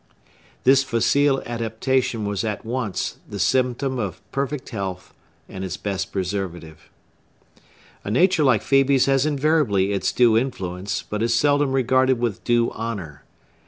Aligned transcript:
This 0.63 0.83
facile 0.83 1.43
adaptation 1.45 2.25
was 2.25 2.43
at 2.43 2.65
once 2.65 3.17
the 3.29 3.37
symptom 3.37 3.99
of 3.99 4.19
perfect 4.31 4.69
health 4.69 5.13
and 5.47 5.63
its 5.63 5.77
best 5.77 6.11
preservative. 6.11 6.89
A 8.03 8.09
nature 8.09 8.43
like 8.43 8.63
Phœbe's 8.63 9.05
has 9.05 9.27
invariably 9.27 9.91
its 9.93 10.11
due 10.11 10.35
influence, 10.35 11.03
but 11.03 11.21
is 11.21 11.35
seldom 11.35 11.71
regarded 11.71 12.17
with 12.17 12.43
due 12.43 12.71
honor. 12.71 13.25